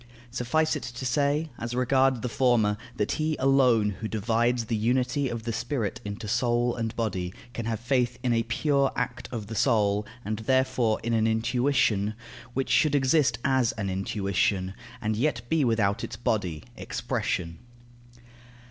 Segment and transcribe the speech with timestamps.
[0.31, 5.29] Suffice it to say, as regards the former, that he alone who divides the unity
[5.29, 9.45] of the spirit into soul and body can have faith in a pure act of
[9.45, 12.15] the soul, and therefore in an intuition,
[12.55, 17.59] which should exist as an intuition, and yet be without its body, expression.